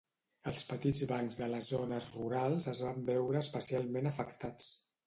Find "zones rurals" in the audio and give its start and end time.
1.75-2.71